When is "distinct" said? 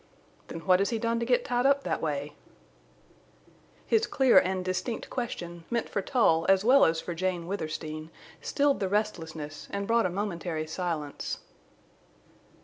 4.65-5.11